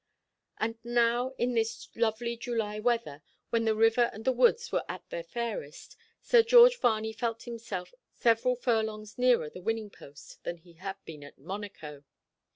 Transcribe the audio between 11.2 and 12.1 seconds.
at Monaco.